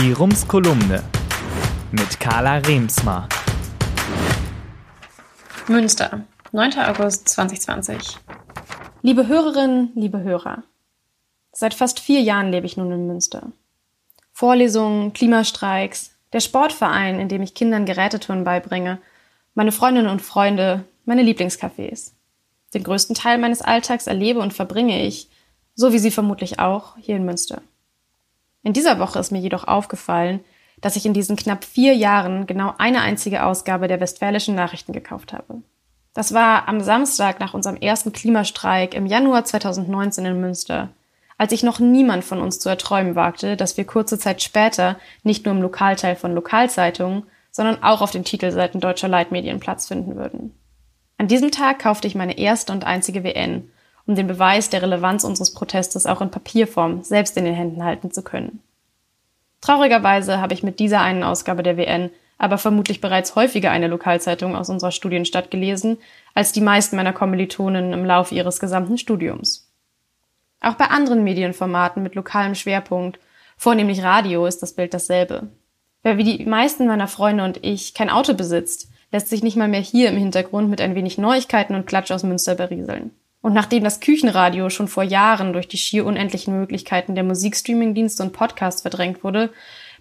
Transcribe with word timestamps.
Die 0.00 0.12
Rums 0.12 0.46
Kolumne 0.46 1.02
mit 1.90 2.20
Carla 2.20 2.58
Remsmar. 2.58 3.28
Münster, 5.66 6.24
9. 6.52 6.74
August 6.78 7.28
2020. 7.30 8.16
Liebe 9.02 9.26
Hörerinnen, 9.26 9.90
liebe 9.96 10.22
Hörer. 10.22 10.62
Seit 11.50 11.74
fast 11.74 11.98
vier 11.98 12.20
Jahren 12.20 12.52
lebe 12.52 12.64
ich 12.64 12.76
nun 12.76 12.92
in 12.92 13.08
Münster. 13.08 13.50
Vorlesungen, 14.32 15.14
Klimastreiks, 15.14 16.12
der 16.32 16.40
Sportverein, 16.40 17.18
in 17.18 17.28
dem 17.28 17.42
ich 17.42 17.54
Kindern 17.54 17.84
Gerätetouren 17.84 18.44
beibringe, 18.44 18.98
meine 19.54 19.72
Freundinnen 19.72 20.10
und 20.10 20.22
Freunde, 20.22 20.84
meine 21.06 21.22
Lieblingscafés. 21.22 22.12
Den 22.72 22.84
größten 22.84 23.16
Teil 23.16 23.38
meines 23.38 23.62
Alltags 23.62 24.06
erlebe 24.06 24.38
und 24.38 24.52
verbringe 24.52 25.04
ich, 25.04 25.28
so 25.74 25.92
wie 25.92 25.98
Sie 25.98 26.12
vermutlich 26.12 26.60
auch, 26.60 26.96
hier 26.98 27.16
in 27.16 27.24
Münster. 27.24 27.62
In 28.68 28.74
dieser 28.74 28.98
Woche 28.98 29.18
ist 29.18 29.32
mir 29.32 29.40
jedoch 29.40 29.66
aufgefallen, 29.66 30.40
dass 30.82 30.96
ich 30.96 31.06
in 31.06 31.14
diesen 31.14 31.36
knapp 31.36 31.64
vier 31.64 31.94
Jahren 31.94 32.46
genau 32.46 32.74
eine 32.76 33.00
einzige 33.00 33.46
Ausgabe 33.46 33.88
der 33.88 33.98
Westfälischen 33.98 34.54
Nachrichten 34.54 34.92
gekauft 34.92 35.32
habe. 35.32 35.62
Das 36.12 36.34
war 36.34 36.68
am 36.68 36.82
Samstag 36.82 37.40
nach 37.40 37.54
unserem 37.54 37.78
ersten 37.78 38.12
Klimastreik 38.12 38.92
im 38.92 39.06
Januar 39.06 39.46
2019 39.46 40.26
in 40.26 40.40
Münster, 40.42 40.90
als 41.38 41.52
ich 41.52 41.62
noch 41.62 41.78
niemand 41.78 42.24
von 42.24 42.42
uns 42.42 42.58
zu 42.58 42.68
erträumen 42.68 43.14
wagte, 43.14 43.56
dass 43.56 43.78
wir 43.78 43.86
kurze 43.86 44.18
Zeit 44.18 44.42
später 44.42 44.96
nicht 45.22 45.46
nur 45.46 45.54
im 45.54 45.62
Lokalteil 45.62 46.14
von 46.14 46.34
Lokalzeitungen, 46.34 47.22
sondern 47.50 47.82
auch 47.82 48.02
auf 48.02 48.10
den 48.10 48.24
Titelseiten 48.24 48.82
deutscher 48.82 49.08
Leitmedien 49.08 49.60
Platz 49.60 49.88
finden 49.88 50.14
würden. 50.14 50.54
An 51.16 51.26
diesem 51.26 51.50
Tag 51.50 51.78
kaufte 51.78 52.06
ich 52.06 52.14
meine 52.14 52.36
erste 52.36 52.74
und 52.74 52.84
einzige 52.84 53.24
WN 53.24 53.70
um 54.08 54.16
den 54.16 54.26
Beweis 54.26 54.70
der 54.70 54.82
Relevanz 54.82 55.22
unseres 55.22 55.54
Protestes 55.54 56.06
auch 56.06 56.20
in 56.20 56.32
Papierform 56.32 57.04
selbst 57.04 57.36
in 57.36 57.44
den 57.44 57.54
Händen 57.54 57.84
halten 57.84 58.10
zu 58.10 58.22
können. 58.22 58.60
Traurigerweise 59.60 60.40
habe 60.40 60.54
ich 60.54 60.64
mit 60.64 60.80
dieser 60.80 61.00
einen 61.00 61.22
Ausgabe 61.22 61.62
der 61.62 61.76
WN 61.76 62.10
aber 62.38 62.56
vermutlich 62.56 63.00
bereits 63.00 63.34
häufiger 63.34 63.72
eine 63.72 63.88
Lokalzeitung 63.88 64.56
aus 64.56 64.70
unserer 64.70 64.92
Studienstadt 64.92 65.50
gelesen, 65.50 65.98
als 66.34 66.52
die 66.52 66.60
meisten 66.60 66.96
meiner 66.96 67.12
Kommilitonen 67.12 67.92
im 67.92 68.04
Laufe 68.04 68.34
ihres 68.34 68.60
gesamten 68.60 68.96
Studiums. 68.96 69.68
Auch 70.60 70.74
bei 70.74 70.86
anderen 70.86 71.24
Medienformaten 71.24 72.02
mit 72.02 72.14
lokalem 72.14 72.54
Schwerpunkt, 72.54 73.18
vornehmlich 73.56 74.02
Radio, 74.02 74.46
ist 74.46 74.62
das 74.62 74.72
Bild 74.72 74.94
dasselbe. 74.94 75.48
Wer 76.04 76.16
wie 76.16 76.24
die 76.24 76.46
meisten 76.46 76.86
meiner 76.86 77.08
Freunde 77.08 77.44
und 77.44 77.64
ich 77.64 77.92
kein 77.92 78.08
Auto 78.08 78.34
besitzt, 78.34 78.88
lässt 79.10 79.28
sich 79.28 79.42
nicht 79.42 79.56
mal 79.56 79.68
mehr 79.68 79.80
hier 79.80 80.08
im 80.08 80.16
Hintergrund 80.16 80.70
mit 80.70 80.80
ein 80.80 80.94
wenig 80.94 81.18
Neuigkeiten 81.18 81.74
und 81.74 81.86
Klatsch 81.86 82.12
aus 82.12 82.22
Münster 82.22 82.54
berieseln. 82.54 83.10
Und 83.40 83.52
nachdem 83.52 83.84
das 83.84 84.00
Küchenradio 84.00 84.68
schon 84.68 84.88
vor 84.88 85.04
Jahren 85.04 85.52
durch 85.52 85.68
die 85.68 85.76
schier 85.76 86.04
unendlichen 86.04 86.58
Möglichkeiten 86.58 87.14
der 87.14 87.24
Musikstreamingdienste 87.24 88.22
und 88.22 88.32
Podcasts 88.32 88.82
verdrängt 88.82 89.22
wurde, 89.22 89.52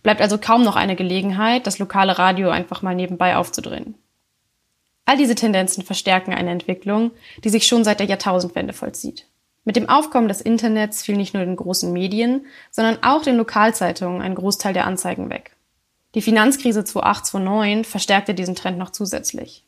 bleibt 0.01 0.21
also 0.21 0.37
kaum 0.37 0.63
noch 0.63 0.75
eine 0.75 0.95
Gelegenheit, 0.95 1.67
das 1.67 1.79
lokale 1.79 2.17
Radio 2.17 2.49
einfach 2.49 2.81
mal 2.81 2.95
nebenbei 2.95 3.35
aufzudrehen. 3.35 3.95
All 5.05 5.17
diese 5.17 5.35
Tendenzen 5.35 5.83
verstärken 5.83 6.33
eine 6.33 6.51
Entwicklung, 6.51 7.11
die 7.43 7.49
sich 7.49 7.67
schon 7.67 7.83
seit 7.83 7.99
der 7.99 8.07
Jahrtausendwende 8.07 8.73
vollzieht. 8.73 9.27
Mit 9.63 9.75
dem 9.75 9.89
Aufkommen 9.89 10.29
des 10.29 10.41
Internets 10.41 11.03
fiel 11.03 11.17
nicht 11.17 11.33
nur 11.33 11.43
den 11.43 11.57
großen 11.57 11.91
Medien, 11.91 12.45
sondern 12.71 13.03
auch 13.03 13.21
den 13.21 13.35
Lokalzeitungen 13.35 14.21
ein 14.21 14.33
Großteil 14.33 14.73
der 14.73 14.87
Anzeigen 14.87 15.29
weg. 15.29 15.57
Die 16.15 16.21
Finanzkrise 16.21 16.81
2008-2009 16.81 17.83
verstärkte 17.83 18.33
diesen 18.33 18.55
Trend 18.55 18.77
noch 18.77 18.91
zusätzlich. 18.91 19.66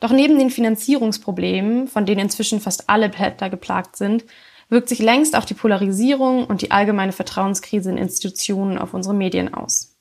Doch 0.00 0.12
neben 0.12 0.38
den 0.38 0.50
Finanzierungsproblemen, 0.50 1.88
von 1.88 2.06
denen 2.06 2.22
inzwischen 2.22 2.60
fast 2.60 2.88
alle 2.88 3.08
Blätter 3.08 3.50
geplagt 3.50 3.96
sind, 3.96 4.24
wirkt 4.68 4.88
sich 4.88 5.00
längst 5.00 5.34
auch 5.34 5.44
die 5.44 5.54
Polarisierung 5.54 6.46
und 6.46 6.62
die 6.62 6.70
allgemeine 6.70 7.12
Vertrauenskrise 7.12 7.90
in 7.90 7.96
Institutionen 7.96 8.78
auf 8.78 8.94
unsere 8.94 9.14
Medien 9.14 9.52
aus. 9.52 9.96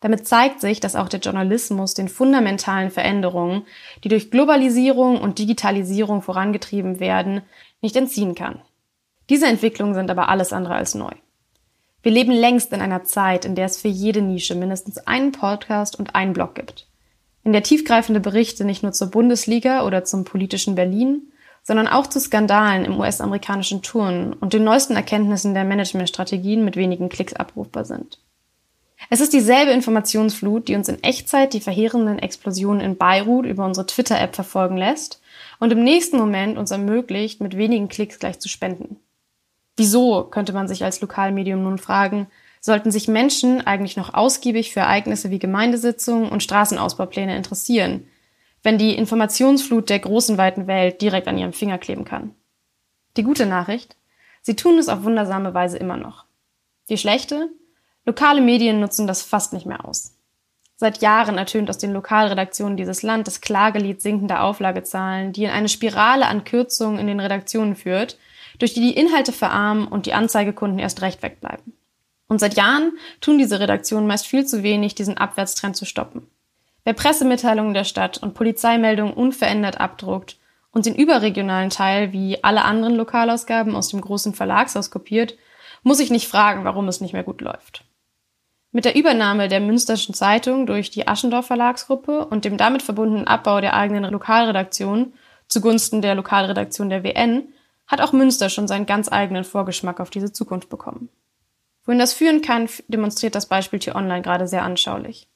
Damit 0.00 0.28
zeigt 0.28 0.60
sich, 0.60 0.80
dass 0.80 0.96
auch 0.96 1.08
der 1.08 1.20
Journalismus 1.20 1.94
den 1.94 2.08
fundamentalen 2.08 2.90
Veränderungen, 2.90 3.64
die 4.04 4.08
durch 4.08 4.30
Globalisierung 4.30 5.20
und 5.20 5.38
Digitalisierung 5.38 6.22
vorangetrieben 6.22 7.00
werden, 7.00 7.42
nicht 7.80 7.96
entziehen 7.96 8.34
kann. 8.34 8.60
Diese 9.28 9.46
Entwicklungen 9.46 9.94
sind 9.94 10.10
aber 10.10 10.28
alles 10.28 10.52
andere 10.52 10.74
als 10.74 10.94
neu. 10.94 11.12
Wir 12.02 12.12
leben 12.12 12.32
längst 12.32 12.72
in 12.72 12.80
einer 12.80 13.04
Zeit, 13.04 13.44
in 13.44 13.54
der 13.54 13.66
es 13.66 13.80
für 13.80 13.88
jede 13.88 14.22
Nische 14.22 14.54
mindestens 14.54 14.98
einen 14.98 15.32
Podcast 15.32 15.98
und 15.98 16.14
einen 16.14 16.32
Blog 16.32 16.54
gibt 16.54 16.87
in 17.48 17.54
der 17.54 17.62
tiefgreifende 17.62 18.20
Berichte 18.20 18.66
nicht 18.66 18.82
nur 18.82 18.92
zur 18.92 19.10
Bundesliga 19.10 19.86
oder 19.86 20.04
zum 20.04 20.24
politischen 20.24 20.74
Berlin, 20.74 21.32
sondern 21.62 21.88
auch 21.88 22.06
zu 22.06 22.20
Skandalen 22.20 22.84
im 22.84 23.00
US-amerikanischen 23.00 23.80
Turnen 23.80 24.34
und 24.34 24.52
den 24.52 24.64
neuesten 24.64 24.96
Erkenntnissen 24.96 25.54
der 25.54 25.64
Managementstrategien 25.64 26.62
mit 26.62 26.76
wenigen 26.76 27.08
Klicks 27.08 27.32
abrufbar 27.32 27.86
sind. 27.86 28.18
Es 29.08 29.22
ist 29.22 29.32
dieselbe 29.32 29.70
Informationsflut, 29.70 30.68
die 30.68 30.74
uns 30.74 30.90
in 30.90 31.02
Echtzeit 31.02 31.54
die 31.54 31.60
verheerenden 31.60 32.18
Explosionen 32.18 32.82
in 32.82 32.98
Beirut 32.98 33.46
über 33.46 33.64
unsere 33.64 33.86
Twitter-App 33.86 34.34
verfolgen 34.34 34.76
lässt 34.76 35.22
und 35.58 35.72
im 35.72 35.82
nächsten 35.82 36.18
Moment 36.18 36.58
uns 36.58 36.70
ermöglicht, 36.70 37.40
mit 37.40 37.56
wenigen 37.56 37.88
Klicks 37.88 38.18
gleich 38.18 38.40
zu 38.40 38.50
spenden. 38.50 38.98
Wieso, 39.74 40.24
könnte 40.24 40.52
man 40.52 40.68
sich 40.68 40.84
als 40.84 41.00
Lokalmedium 41.00 41.62
nun 41.62 41.78
fragen, 41.78 42.26
sollten 42.60 42.90
sich 42.90 43.08
Menschen 43.08 43.66
eigentlich 43.66 43.96
noch 43.96 44.14
ausgiebig 44.14 44.72
für 44.72 44.80
Ereignisse 44.80 45.30
wie 45.30 45.38
Gemeindesitzungen 45.38 46.28
und 46.28 46.42
Straßenausbaupläne 46.42 47.36
interessieren, 47.36 48.06
wenn 48.62 48.78
die 48.78 48.96
Informationsflut 48.96 49.88
der 49.88 50.00
großen 50.00 50.38
weiten 50.38 50.66
Welt 50.66 51.00
direkt 51.00 51.28
an 51.28 51.38
ihrem 51.38 51.52
Finger 51.52 51.78
kleben 51.78 52.04
kann. 52.04 52.34
Die 53.16 53.22
gute 53.22 53.46
Nachricht, 53.46 53.96
sie 54.42 54.56
tun 54.56 54.78
es 54.78 54.88
auf 54.88 55.04
wundersame 55.04 55.54
Weise 55.54 55.78
immer 55.78 55.96
noch. 55.96 56.24
Die 56.88 56.98
schlechte, 56.98 57.50
lokale 58.04 58.40
Medien 58.40 58.80
nutzen 58.80 59.06
das 59.06 59.22
fast 59.22 59.52
nicht 59.52 59.66
mehr 59.66 59.84
aus. 59.84 60.14
Seit 60.76 61.02
Jahren 61.02 61.38
ertönt 61.38 61.68
aus 61.70 61.78
den 61.78 61.92
Lokalredaktionen 61.92 62.76
dieses 62.76 63.02
Land 63.02 63.26
das 63.26 63.40
Klagelied 63.40 64.00
sinkender 64.00 64.44
Auflagezahlen, 64.44 65.32
die 65.32 65.44
in 65.44 65.50
eine 65.50 65.68
Spirale 65.68 66.26
an 66.26 66.44
Kürzungen 66.44 67.00
in 67.00 67.08
den 67.08 67.18
Redaktionen 67.18 67.74
führt, 67.74 68.16
durch 68.60 68.74
die 68.74 68.80
die 68.80 68.96
Inhalte 68.96 69.32
verarmen 69.32 69.88
und 69.88 70.06
die 70.06 70.14
Anzeigekunden 70.14 70.78
erst 70.78 71.02
recht 71.02 71.20
wegbleiben. 71.22 71.72
Und 72.28 72.38
seit 72.38 72.54
Jahren 72.56 72.92
tun 73.20 73.38
diese 73.38 73.58
Redaktionen 73.58 74.06
meist 74.06 74.26
viel 74.26 74.46
zu 74.46 74.62
wenig, 74.62 74.94
diesen 74.94 75.16
Abwärtstrend 75.16 75.76
zu 75.76 75.86
stoppen. 75.86 76.26
Wer 76.84 76.92
Pressemitteilungen 76.92 77.74
der 77.74 77.84
Stadt 77.84 78.18
und 78.18 78.34
Polizeimeldungen 78.34 79.14
unverändert 79.14 79.80
abdruckt 79.80 80.38
und 80.70 80.86
den 80.86 80.94
überregionalen 80.94 81.70
Teil 81.70 82.12
wie 82.12 82.42
alle 82.44 82.64
anderen 82.64 82.96
Lokalausgaben 82.96 83.74
aus 83.74 83.88
dem 83.88 84.00
großen 84.00 84.34
Verlagshaus 84.34 84.90
kopiert, 84.90 85.36
muss 85.82 85.98
sich 85.98 86.10
nicht 86.10 86.28
fragen, 86.28 86.64
warum 86.64 86.88
es 86.88 87.00
nicht 87.00 87.12
mehr 87.12 87.24
gut 87.24 87.40
läuft. 87.40 87.84
Mit 88.70 88.84
der 88.84 88.96
Übernahme 88.96 89.48
der 89.48 89.60
Münsterschen 89.60 90.14
Zeitung 90.14 90.66
durch 90.66 90.90
die 90.90 91.08
Aschendorf 91.08 91.46
Verlagsgruppe 91.46 92.26
und 92.26 92.44
dem 92.44 92.58
damit 92.58 92.82
verbundenen 92.82 93.26
Abbau 93.26 93.60
der 93.60 93.74
eigenen 93.74 94.10
Lokalredaktion 94.12 95.14
zugunsten 95.48 96.02
der 96.02 96.14
Lokalredaktion 96.14 96.90
der 96.90 97.02
WN 97.02 97.48
hat 97.86 98.02
auch 98.02 98.12
Münster 98.12 98.50
schon 98.50 98.68
seinen 98.68 98.84
ganz 98.84 99.10
eigenen 99.10 99.44
Vorgeschmack 99.44 99.98
auf 100.00 100.10
diese 100.10 100.32
Zukunft 100.32 100.68
bekommen. 100.68 101.08
Wohin 101.88 101.98
das 101.98 102.12
führen 102.12 102.42
kann, 102.42 102.68
demonstriert 102.88 103.34
das 103.34 103.46
Beispiel 103.46 103.78
T-Online 103.78 104.20
gerade 104.20 104.46
sehr 104.46 104.62
anschaulich. 104.62 105.26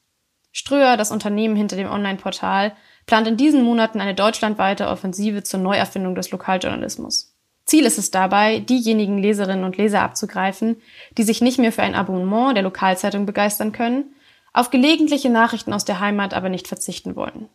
Ströer, 0.52 0.98
das 0.98 1.10
Unternehmen 1.10 1.56
hinter 1.56 1.76
dem 1.76 1.90
Online-Portal, 1.90 2.76
plant 3.06 3.26
in 3.26 3.38
diesen 3.38 3.62
Monaten 3.62 4.02
eine 4.02 4.14
deutschlandweite 4.14 4.88
Offensive 4.88 5.44
zur 5.44 5.60
Neuerfindung 5.60 6.14
des 6.14 6.30
Lokaljournalismus. 6.30 7.34
Ziel 7.64 7.86
ist 7.86 7.96
es 7.96 8.10
dabei, 8.10 8.58
diejenigen 8.58 9.16
Leserinnen 9.16 9.64
und 9.64 9.78
Leser 9.78 10.02
abzugreifen, 10.02 10.76
die 11.16 11.22
sich 11.22 11.40
nicht 11.40 11.58
mehr 11.58 11.72
für 11.72 11.84
ein 11.84 11.94
Abonnement 11.94 12.54
der 12.54 12.64
Lokalzeitung 12.64 13.24
begeistern 13.24 13.72
können, 13.72 14.14
auf 14.52 14.68
gelegentliche 14.68 15.30
Nachrichten 15.30 15.72
aus 15.72 15.86
der 15.86 16.00
Heimat 16.00 16.34
aber 16.34 16.50
nicht 16.50 16.68
verzichten 16.68 17.16
wollen. 17.16 17.48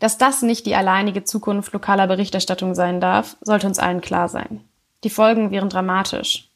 Dass 0.00 0.18
das 0.18 0.42
nicht 0.42 0.66
die 0.66 0.74
alleinige 0.74 1.24
Zukunft 1.24 1.72
lokaler 1.72 2.08
Berichterstattung 2.08 2.74
sein 2.74 3.00
darf, 3.00 3.38
sollte 3.40 3.66
uns 3.66 3.78
allen 3.78 4.02
klar 4.02 4.28
sein. 4.28 4.60
Die 5.02 5.08
Folgen 5.08 5.50
wären 5.50 5.70
dramatisch. 5.70 6.51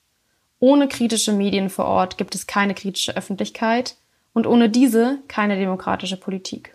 Ohne 0.59 0.89
kritische 0.89 1.33
Medien 1.33 1.69
vor 1.69 1.84
Ort 1.84 2.19
gibt 2.19 2.34
es 2.34 2.47
keine 2.47 2.75
kritische 2.75 3.16
Öffentlichkeit 3.16 3.97
und 4.33 4.47
ohne 4.47 4.69
diese 4.69 5.19
keine 5.28 5.57
demokratische 5.57 6.16
Politik. 6.16 6.75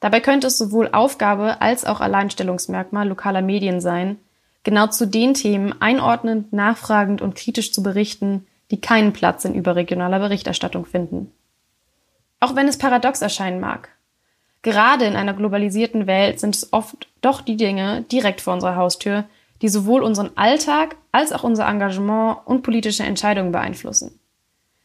Dabei 0.00 0.20
könnte 0.20 0.46
es 0.48 0.58
sowohl 0.58 0.90
Aufgabe 0.92 1.60
als 1.60 1.84
auch 1.84 2.00
Alleinstellungsmerkmal 2.00 3.08
lokaler 3.08 3.42
Medien 3.42 3.80
sein, 3.80 4.18
genau 4.62 4.86
zu 4.88 5.06
den 5.06 5.34
Themen 5.34 5.80
einordnend, 5.80 6.52
nachfragend 6.52 7.22
und 7.22 7.34
kritisch 7.34 7.72
zu 7.72 7.82
berichten, 7.82 8.46
die 8.70 8.80
keinen 8.80 9.12
Platz 9.12 9.44
in 9.44 9.54
überregionaler 9.54 10.18
Berichterstattung 10.18 10.86
finden. 10.86 11.32
Auch 12.40 12.54
wenn 12.54 12.68
es 12.68 12.78
paradox 12.78 13.22
erscheinen 13.22 13.60
mag. 13.60 13.88
Gerade 14.62 15.04
in 15.04 15.16
einer 15.16 15.34
globalisierten 15.34 16.06
Welt 16.06 16.40
sind 16.40 16.56
es 16.56 16.72
oft 16.72 17.08
doch 17.20 17.40
die 17.40 17.56
Dinge 17.56 18.02
direkt 18.10 18.40
vor 18.40 18.54
unserer 18.54 18.76
Haustür, 18.76 19.24
die 19.62 19.68
sowohl 19.68 20.02
unseren 20.02 20.36
Alltag 20.36 20.96
als 21.12 21.32
auch 21.32 21.44
unser 21.44 21.66
Engagement 21.66 22.38
und 22.44 22.62
politische 22.62 23.02
Entscheidungen 23.02 23.52
beeinflussen. 23.52 24.18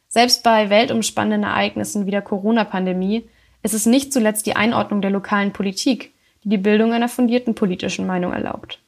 Selbst 0.07 0.43
bei 0.43 0.69
weltumspannenden 0.69 1.49
Ereignissen 1.49 2.05
wie 2.05 2.11
der 2.11 2.21
Corona-Pandemie 2.21 3.29
ist 3.63 3.73
es 3.73 3.85
nicht 3.85 4.11
zuletzt 4.11 4.45
die 4.45 4.55
Einordnung 4.55 5.01
der 5.01 5.11
lokalen 5.11 5.53
Politik, 5.53 6.13
die 6.43 6.49
die 6.49 6.57
Bildung 6.57 6.93
einer 6.93 7.09
fundierten 7.09 7.55
politischen 7.55 8.07
Meinung 8.07 8.33
erlaubt. 8.33 8.79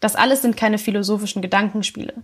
Das 0.00 0.14
alles 0.14 0.42
sind 0.42 0.56
keine 0.56 0.78
philosophischen 0.78 1.42
Gedankenspiele. 1.42 2.14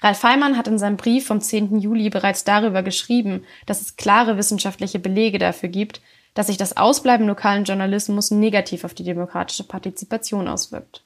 Ralf 0.00 0.18
Feimann 0.18 0.56
hat 0.56 0.68
in 0.68 0.78
seinem 0.78 0.96
Brief 0.96 1.26
vom 1.26 1.40
10. 1.40 1.80
Juli 1.80 2.10
bereits 2.10 2.44
darüber 2.44 2.82
geschrieben, 2.82 3.44
dass 3.66 3.80
es 3.80 3.96
klare 3.96 4.36
wissenschaftliche 4.36 4.98
Belege 4.98 5.38
dafür 5.38 5.68
gibt, 5.68 6.00
dass 6.34 6.46
sich 6.46 6.56
das 6.56 6.76
Ausbleiben 6.76 7.26
lokalen 7.26 7.64
Journalismus 7.64 8.30
negativ 8.30 8.84
auf 8.84 8.94
die 8.94 9.02
demokratische 9.02 9.64
Partizipation 9.64 10.46
auswirkt. 10.46 11.04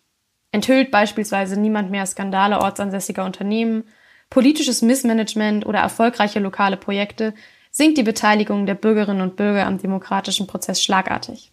Enthüllt 0.52 0.90
beispielsweise 0.90 1.58
niemand 1.58 1.90
mehr 1.90 2.06
Skandale 2.06 2.60
ortsansässiger 2.60 3.25
Unternehmen, 3.25 3.84
politisches 4.31 4.82
Missmanagement 4.82 5.66
oder 5.66 5.81
erfolgreiche 5.81 6.38
lokale 6.38 6.76
Projekte, 6.76 7.34
sinkt 7.70 7.96
die 7.99 8.02
Beteiligung 8.02 8.66
der 8.66 8.75
Bürgerinnen 8.75 9.22
und 9.22 9.37
Bürger 9.37 9.66
am 9.66 9.78
demokratischen 9.78 10.46
Prozess 10.46 10.82
schlagartig. 10.82 11.52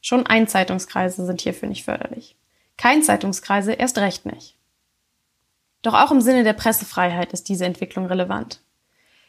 Schon 0.00 0.26
Einzeitungskreise 0.26 1.26
sind 1.26 1.42
hierfür 1.42 1.68
nicht 1.68 1.84
förderlich. 1.84 2.34
Kein 2.78 3.02
Zeitungskreise 3.02 3.74
erst 3.74 3.98
recht 3.98 4.24
nicht. 4.24 4.56
Doch 5.82 5.94
auch 5.94 6.10
im 6.10 6.22
Sinne 6.22 6.42
der 6.42 6.54
Pressefreiheit 6.54 7.34
ist 7.34 7.48
diese 7.48 7.66
Entwicklung 7.66 8.06
relevant. 8.06 8.60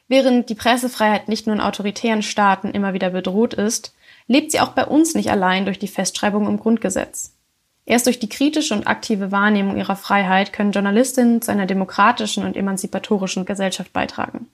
Während 0.08 0.50
die 0.50 0.56
Pressefreiheit 0.56 1.28
nicht 1.28 1.48
nur 1.48 1.56
in 1.56 1.62
autoritären 1.62 2.22
Staaten 2.22 2.72
immer 2.72 2.94
wieder 2.94 3.10
bedroht 3.10 3.54
ist, 3.54 3.94
lebt 4.28 4.52
sie 4.52 4.62
auch 4.62 4.70
bei 4.70 4.86
uns 4.86 5.16
nicht 5.16 5.32
allein 5.32 5.66
durch 5.66 5.80
die 5.80 5.88
Festschreibung 5.88 6.48
im 6.48 6.60
Grundgesetz. 6.60 7.34
Erst 7.86 8.06
durch 8.06 8.20
die 8.20 8.30
kritische 8.30 8.74
und 8.74 8.88
aktive 8.88 9.32
Wahrnehmung 9.32 9.78
ihrer 9.78 9.96
Freiheit 9.96 10.54
können 10.54 10.72
Journalistinnen 10.72 11.42
zu 11.42 11.52
einer 11.52 11.66
demokratischen 11.66 12.46
und 12.46 12.56
emanzipatorischen 12.56 13.46
Gesellschaft 13.46 13.92
beitragen. 13.92 14.48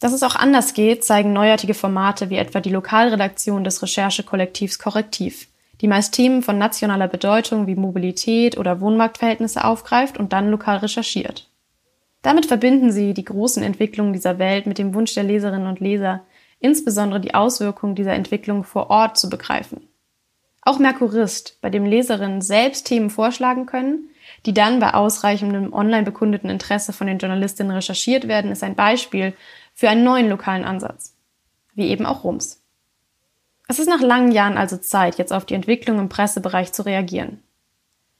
Dass 0.00 0.12
es 0.12 0.22
auch 0.22 0.36
anders 0.36 0.74
geht, 0.74 1.04
zeigen 1.04 1.32
neuartige 1.32 1.74
Formate 1.74 2.28
wie 2.28 2.36
etwa 2.36 2.60
die 2.60 2.70
Lokalredaktion 2.70 3.64
des 3.64 3.82
Recherchekollektivs 3.82 4.78
Korrektiv, 4.78 5.48
die 5.80 5.88
meist 5.88 6.14
Themen 6.14 6.42
von 6.42 6.58
nationaler 6.58 7.08
Bedeutung 7.08 7.66
wie 7.66 7.74
Mobilität 7.74 8.58
oder 8.58 8.80
Wohnmarktverhältnisse 8.80 9.64
aufgreift 9.64 10.18
und 10.18 10.32
dann 10.32 10.50
lokal 10.50 10.78
recherchiert. 10.78 11.48
Damit 12.22 12.46
verbinden 12.46 12.90
sie 12.90 13.12
die 13.12 13.24
großen 13.24 13.62
Entwicklungen 13.62 14.12
dieser 14.12 14.38
Welt 14.38 14.66
mit 14.66 14.78
dem 14.78 14.94
Wunsch 14.94 15.14
der 15.14 15.24
Leserinnen 15.24 15.66
und 15.66 15.80
Leser, 15.80 16.24
insbesondere 16.58 17.20
die 17.20 17.34
Auswirkungen 17.34 17.94
dieser 17.94 18.14
Entwicklung 18.14 18.64
vor 18.64 18.88
Ort 18.90 19.18
zu 19.18 19.28
begreifen. 19.28 19.88
Auch 20.64 20.78
Merkurist, 20.78 21.58
bei 21.60 21.68
dem 21.68 21.84
Leserinnen 21.84 22.40
selbst 22.40 22.86
Themen 22.86 23.10
vorschlagen 23.10 23.66
können, 23.66 24.08
die 24.46 24.54
dann 24.54 24.80
bei 24.80 24.94
ausreichendem 24.94 25.72
online 25.72 26.04
bekundeten 26.04 26.48
Interesse 26.48 26.92
von 26.92 27.06
den 27.06 27.18
Journalistinnen 27.18 27.72
recherchiert 27.72 28.28
werden, 28.28 28.50
ist 28.50 28.62
ein 28.62 28.74
Beispiel 28.74 29.34
für 29.74 29.88
einen 29.88 30.04
neuen 30.04 30.28
lokalen 30.28 30.64
Ansatz. 30.64 31.14
Wie 31.74 31.88
eben 31.88 32.06
auch 32.06 32.24
Rums. 32.24 32.60
Es 33.68 33.78
ist 33.78 33.88
nach 33.88 34.00
langen 34.00 34.32
Jahren 34.32 34.56
also 34.56 34.76
Zeit, 34.76 35.16
jetzt 35.16 35.32
auf 35.32 35.44
die 35.44 35.54
Entwicklung 35.54 35.98
im 35.98 36.08
Pressebereich 36.08 36.72
zu 36.72 36.84
reagieren. 36.84 37.42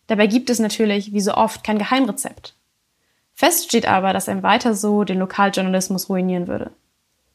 Dabei 0.06 0.26
gibt 0.26 0.50
es 0.50 0.58
natürlich, 0.58 1.12
wie 1.12 1.20
so 1.20 1.34
oft, 1.34 1.64
kein 1.64 1.78
Geheimrezept. 1.78 2.54
Fest 3.34 3.64
steht 3.64 3.86
aber, 3.86 4.12
dass 4.12 4.28
ein 4.28 4.42
weiter 4.42 4.74
so 4.74 5.04
den 5.04 5.18
Lokaljournalismus 5.18 6.08
ruinieren 6.08 6.46
würde. 6.46 6.70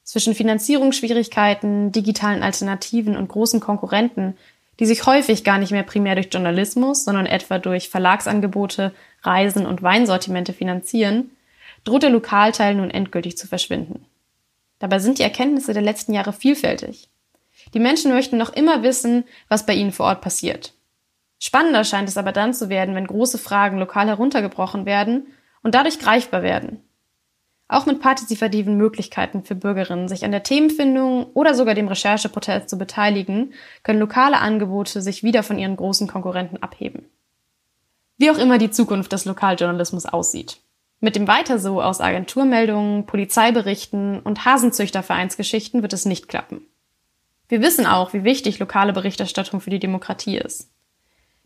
Zwischen 0.04 0.34
Finanzierungsschwierigkeiten, 0.34 1.92
digitalen 1.92 2.42
Alternativen 2.42 3.16
und 3.16 3.28
großen 3.28 3.60
Konkurrenten, 3.60 4.38
die 4.80 4.86
sich 4.86 5.06
häufig 5.06 5.44
gar 5.44 5.58
nicht 5.58 5.72
mehr 5.72 5.84
primär 5.84 6.16
durch 6.16 6.30
Journalismus, 6.32 7.04
sondern 7.04 7.26
etwa 7.26 7.60
durch 7.60 7.90
Verlagsangebote, 7.90 8.94
Reisen 9.22 9.66
und 9.66 9.84
Weinsortimente 9.84 10.54
finanzieren, 10.54 11.32
droht 11.84 12.04
der 12.04 12.10
Lokalteil 12.10 12.76
nun 12.76 12.90
endgültig 12.90 13.38
zu 13.38 13.48
verschwinden. 13.48 14.06
Dabei 14.80 15.00
sind 15.00 15.20
die 15.20 15.24
Erkenntnisse 15.24 15.74
der 15.74 15.82
letzten 15.82 16.14
Jahre 16.14 16.32
vielfältig. 16.32 17.10
Die 17.74 17.80
Menschen 17.80 18.14
möchten 18.14 18.38
noch 18.38 18.54
immer 18.54 18.82
wissen, 18.82 19.26
was 19.50 19.66
bei 19.66 19.74
ihnen 19.74 19.92
vor 19.92 20.06
Ort 20.06 20.22
passiert. 20.22 20.74
Spannender 21.40 21.84
scheint 21.84 22.08
es 22.08 22.18
aber 22.18 22.32
dann 22.32 22.54
zu 22.54 22.70
werden, 22.70 22.96
wenn 22.96 23.08
große 23.08 23.38
Fragen 23.38 23.78
lokal 23.78 24.08
heruntergebrochen 24.08 24.86
werden 24.86 25.28
und 25.62 25.76
dadurch 25.76 26.00
greifbar 26.00 26.42
werden. 26.42 26.82
Auch 27.72 27.86
mit 27.86 28.02
partizipativen 28.02 28.78
Möglichkeiten 28.78 29.44
für 29.44 29.54
Bürgerinnen, 29.54 30.08
sich 30.08 30.26
an 30.26 30.32
der 30.32 30.42
Themenfindung 30.42 31.28
oder 31.36 31.54
sogar 31.54 31.76
dem 31.76 31.88
Rechercheprozess 31.88 32.66
zu 32.66 32.80
beteiligen, 32.80 33.54
können 33.84 34.00
lokale 34.00 34.40
Angebote 34.40 35.04
sich 35.04 35.22
wieder 35.22 35.44
von 35.44 35.60
ihren 35.60 35.76
großen 35.76 36.08
Konkurrenten 36.08 36.58
abheben. 36.64 37.06
Wie 38.18 38.32
auch 38.32 38.40
immer 38.40 38.58
die 38.58 38.72
Zukunft 38.72 39.12
des 39.12 39.26
Lokaljournalismus 39.26 40.08
aussieht. 40.08 40.58
Mit 41.00 41.16
dem 41.16 41.28
Weiter 41.28 41.60
so 41.60 41.80
aus 41.80 42.02
Agenturmeldungen, 42.02 43.06
Polizeiberichten 43.06 44.20
und 44.20 44.46
Hasenzüchtervereinsgeschichten 44.46 45.84
wird 45.84 45.94
es 45.94 46.06
nicht 46.06 46.28
klappen. 46.28 46.66
Wir 47.50 47.62
wissen 47.62 47.86
auch, 47.86 48.14
wie 48.14 48.24
wichtig 48.24 48.58
lokale 48.58 48.94
Berichterstattung 48.94 49.62
für 49.62 49.70
die 49.70 49.80
Demokratie 49.80 50.38
ist. 50.38 50.72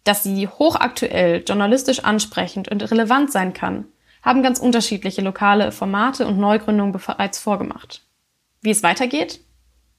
Dass 0.05 0.23
sie 0.23 0.47
hochaktuell, 0.47 1.43
journalistisch 1.45 1.99
ansprechend 1.99 2.69
und 2.69 2.89
relevant 2.89 3.31
sein 3.31 3.53
kann, 3.53 3.85
haben 4.23 4.41
ganz 4.41 4.59
unterschiedliche 4.59 5.21
lokale 5.21 5.71
Formate 5.71 6.25
und 6.25 6.39
Neugründungen 6.39 6.93
bereits 6.93 7.37
vorgemacht. 7.37 8.01
Wie 8.61 8.71
es 8.71 8.81
weitergeht? 8.81 9.41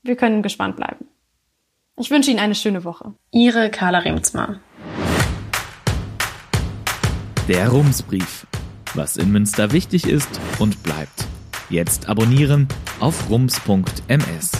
Wir 0.02 0.16
können 0.16 0.42
gespannt 0.42 0.76
bleiben. 0.76 1.06
Ich 1.96 2.10
wünsche 2.10 2.30
Ihnen 2.30 2.40
eine 2.40 2.54
schöne 2.54 2.82
Woche. 2.84 3.14
Ihre 3.30 3.70
Carla 3.70 4.00
Remsmar. 4.00 4.60
Der 7.46 7.68
Rumsbrief. 7.68 8.46
Was 8.94 9.16
in 9.16 9.30
Münster 9.30 9.72
wichtig 9.72 10.08
ist 10.08 10.40
und 10.58 10.82
bleibt. 10.82 11.26
Jetzt 11.68 12.08
abonnieren 12.08 12.68
auf 13.00 13.28
rums.ms. 13.28 14.52